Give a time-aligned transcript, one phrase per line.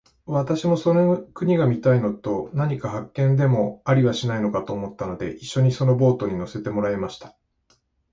[0.25, 7.37] 私もその国が見たいのと、何か発見でもありはしないかと思ったので、一しょにそのボートに乗せてもらいました。